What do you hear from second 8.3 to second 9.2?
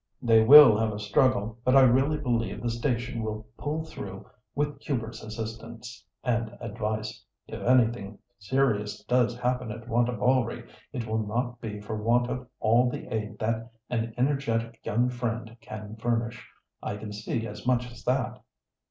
serious